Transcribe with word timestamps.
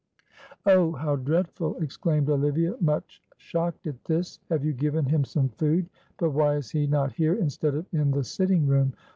"Oh, 0.65 0.93
how 0.93 1.15
dreadful!" 1.15 1.75
exclaimed 1.75 2.27
Olivia, 2.27 2.73
much 2.81 3.21
shocked 3.37 3.85
at 3.85 4.03
this. 4.05 4.39
"Have 4.49 4.65
you 4.65 4.73
given 4.73 5.05
him 5.05 5.23
some 5.23 5.49
food? 5.49 5.85
But 6.17 6.31
why 6.31 6.55
is 6.55 6.71
he 6.71 6.87
not 6.87 7.13
here 7.13 7.35
instead 7.35 7.75
of 7.75 7.85
in 7.93 8.09
the 8.09 8.23
sitting 8.23 8.65
room? 8.65 8.93